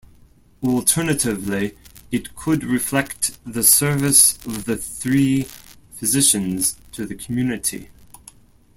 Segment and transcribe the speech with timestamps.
[0.63, 1.77] Alternatively,
[2.11, 5.43] it could reflect the service of the three
[5.91, 7.91] physicians to the community.